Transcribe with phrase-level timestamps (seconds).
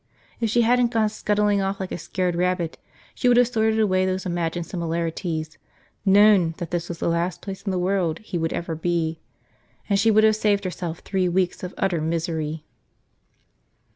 [0.39, 2.79] If she hadn't gone scuttling off like a scared rabbit,
[3.13, 5.59] she would have sorted away those imagined similarities,
[6.05, 9.19] known that this was the last place in the world he would ever be.
[9.87, 12.65] And she would have saved herself three weeks of utter misery.